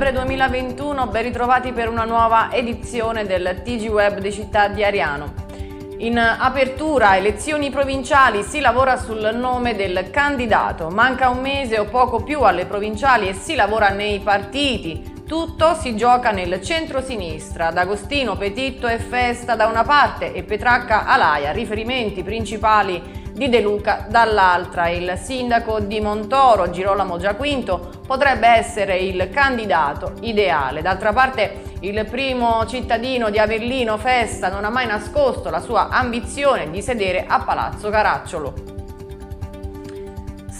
[0.00, 4.82] 2 novembre 2021, ben ritrovati per una nuova edizione del TG Web di Città di
[4.82, 5.34] Ariano.
[5.98, 12.22] In apertura elezioni provinciali si lavora sul nome del candidato, manca un mese o poco
[12.22, 15.22] più alle provinciali e si lavora nei partiti.
[15.26, 21.52] Tutto si gioca nel centro-sinistra, D'Agostino, Petitto e Festa da una parte e Petracca Alaia,
[21.52, 24.88] riferimenti principali di De Luca dall'altra.
[24.88, 30.82] Il sindaco di Montoro, Girolamo Giaquinto, potrebbe essere il candidato ideale.
[30.82, 36.68] D'altra parte il primo cittadino di Avellino Festa non ha mai nascosto la sua ambizione
[36.72, 38.79] di sedere a Palazzo Caracciolo.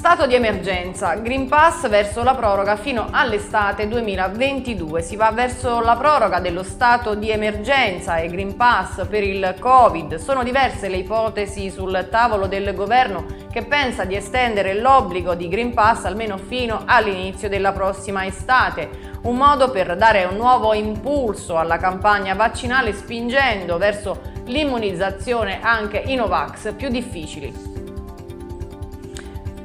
[0.00, 5.02] Stato di emergenza, Green Pass verso la proroga fino all'estate 2022.
[5.02, 10.14] Si va verso la proroga dello stato di emergenza e Green Pass per il Covid.
[10.14, 15.74] Sono diverse le ipotesi sul tavolo del governo che pensa di estendere l'obbligo di Green
[15.74, 19.18] Pass almeno fino all'inizio della prossima estate.
[19.24, 26.14] Un modo per dare un nuovo impulso alla campagna vaccinale spingendo verso l'immunizzazione anche i
[26.14, 27.79] Novax più difficili.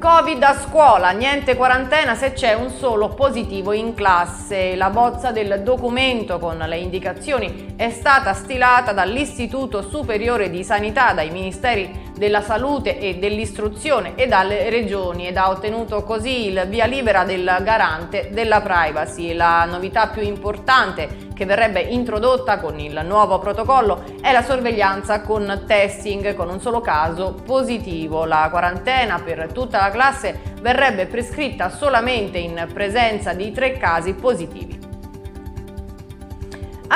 [0.06, 4.76] Covid a scuola, niente quarantena se c'è un solo positivo in classe.
[4.76, 11.30] La bozza del documento con le indicazioni è stata stilata dall'Istituto Superiore di Sanità, dai
[11.30, 17.24] Ministeri della Salute e dell'Istruzione e dalle Regioni ed ha ottenuto così il via libera
[17.24, 19.34] del garante della privacy.
[19.34, 25.64] La novità più importante che verrebbe introdotta con il nuovo protocollo è la sorveglianza con
[25.66, 28.24] testing con un solo caso positivo.
[28.24, 34.75] La quarantena per tutta la classe verrebbe prescritta solamente in presenza di tre casi positivi.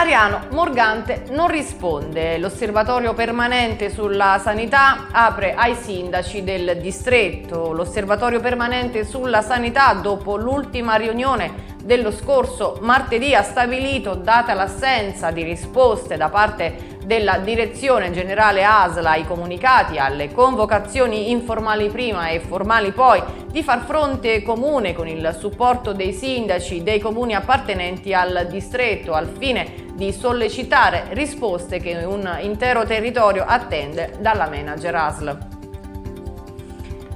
[0.00, 2.38] Ariano Morgante non risponde.
[2.38, 7.74] L'osservatorio permanente sulla sanità apre ai sindaci del distretto.
[7.74, 15.42] L'osservatorio permanente sulla sanità dopo l'ultima riunione dello scorso martedì ha stabilito, data l'assenza di
[15.42, 22.92] risposte da parte della Direzione Generale ASLA ai comunicati, alle convocazioni informali prima e formali
[22.92, 29.12] poi, di far fronte comune con il supporto dei sindaci dei comuni appartenenti al distretto
[29.12, 35.59] al fine di sollecitare risposte che un intero territorio attende dalla manager ASL.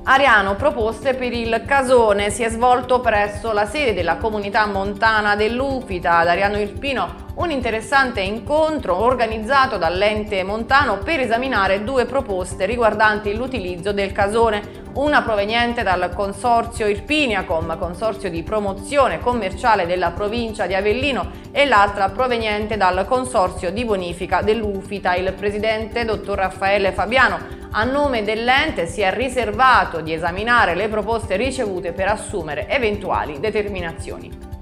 [0.06, 2.28] Ariano proposte per il Casone.
[2.28, 6.18] Si è svolto presso la sede della comunità montana dell'Ufita.
[6.18, 13.92] Ad Ariano Irpino un interessante incontro organizzato dall'ente montano per esaminare due proposte riguardanti l'utilizzo
[13.92, 21.30] del casone, una proveniente dal consorzio Irpiniacom, consorzio di promozione commerciale della provincia di Avellino,
[21.50, 25.14] e l'altra proveniente dal consorzio di bonifica dell'Ufita.
[25.14, 31.34] Il presidente, dottor Raffaele Fabiano, a nome dell'ente si è riservato di esaminare le proposte
[31.34, 34.52] ricevute per assumere eventuali determinazioni.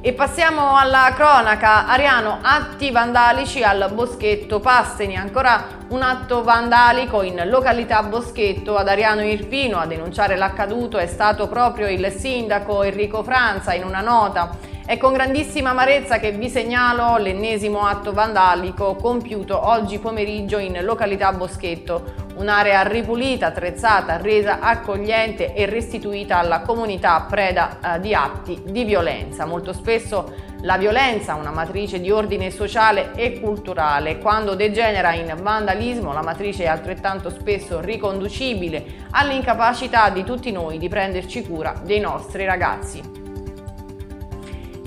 [0.00, 1.86] E passiamo alla cronaca.
[1.86, 5.16] Ariano, atti vandalici al Boschetto Passeni.
[5.16, 9.78] Ancora un atto vandalico in località Boschetto ad Ariano Irpino.
[9.78, 14.56] A denunciare l'accaduto è stato proprio il sindaco Enrico Franza in una nota.
[14.86, 21.32] È con grandissima amarezza che vi segnalo l'ennesimo atto vandalico compiuto oggi pomeriggio in località
[21.32, 28.84] Boschetto un'area ripulita, attrezzata, resa accogliente e restituita alla comunità preda eh, di atti di
[28.84, 29.44] violenza.
[29.44, 36.12] Molto spesso la violenza, una matrice di ordine sociale e culturale, quando degenera in vandalismo,
[36.12, 42.44] la matrice è altrettanto spesso riconducibile all'incapacità di tutti noi di prenderci cura dei nostri
[42.44, 43.25] ragazzi.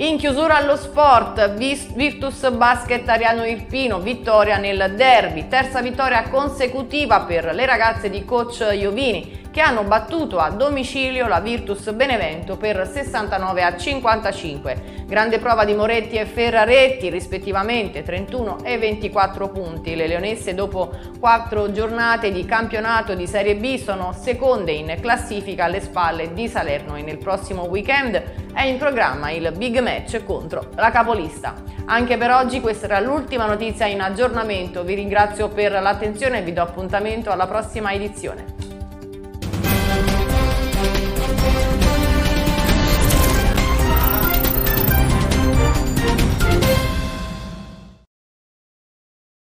[0.01, 7.53] In chiusura allo sport, Virtus Basket Ariano Irpino, vittoria nel derby, terza vittoria consecutiva per
[7.53, 13.61] le ragazze di coach Iovini che hanno battuto a domicilio la Virtus Benevento per 69
[13.61, 15.05] a 55.
[15.05, 19.95] Grande prova di Moretti e Ferraretti, rispettivamente 31 e 24 punti.
[19.95, 25.81] Le leonesse dopo quattro giornate di campionato di Serie B sono seconde in classifica alle
[25.81, 30.91] spalle di Salerno e nel prossimo weekend è in programma il big match contro la
[30.91, 31.55] capolista.
[31.85, 36.53] Anche per oggi questa era l'ultima notizia in aggiornamento, vi ringrazio per l'attenzione e vi
[36.53, 38.58] do appuntamento alla prossima edizione.